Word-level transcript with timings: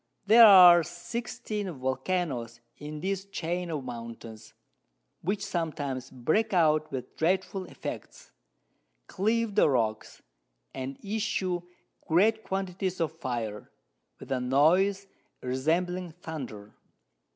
There 0.25 0.47
are 0.47 0.81
16 0.81 1.77
Vulcanos 1.79 2.59
in 2.77 3.01
this 3.01 3.25
Chain 3.25 3.69
of 3.69 3.83
Mountains, 3.83 4.55
which 5.21 5.45
sometimes 5.45 6.09
break 6.09 6.55
out 6.55 6.91
with 6.91 7.15
dreadful 7.17 7.65
Effects, 7.65 8.31
cleave 9.05 9.53
the 9.53 9.69
Rocks, 9.69 10.23
and 10.73 10.97
issue 11.05 11.61
great 12.07 12.43
Quantities 12.43 12.99
of 12.99 13.11
Fire, 13.11 13.69
with 14.19 14.31
a 14.31 14.39
Noise 14.39 15.05
resembling 15.39 16.13
Thunder. 16.13 16.73